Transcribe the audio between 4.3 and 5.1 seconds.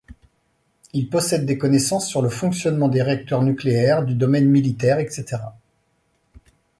militaire,